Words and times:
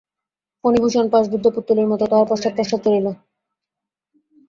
ফণিভূষণ 0.63 1.05
পাশবদ্ধ 1.13 1.45
পুত্তলীর 1.55 1.91
মতো 1.91 2.03
তাহার 2.11 2.29
পশ্চাৎ 2.31 2.53
পশ্চাৎ 2.57 2.79
চলিল। 2.85 3.07